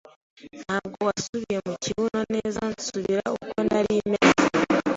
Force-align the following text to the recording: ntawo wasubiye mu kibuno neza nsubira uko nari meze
ntawo 0.59 0.95
wasubiye 1.07 1.57
mu 1.67 1.73
kibuno 1.83 2.19
neza 2.33 2.59
nsubira 2.71 3.23
uko 3.35 3.55
nari 3.67 3.95
meze 4.11 4.47